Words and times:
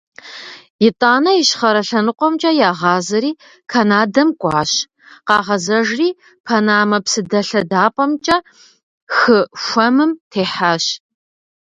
Итӏанэ 0.87 1.31
Ищхъэрэ 1.41 1.81
лъэныкъуэмкӏэ 1.87 2.51
ягъазэри, 2.69 3.31
Канадэм 3.71 4.29
кӏуащ, 4.41 4.71
къагъэзэжри, 5.27 6.09
Панамэ 6.45 6.97
псыдэлъэдапӏэмкӏэ 7.03 8.37
хы 9.15 9.39
Хуэмым 9.63 10.11
техьащ. 10.31 10.85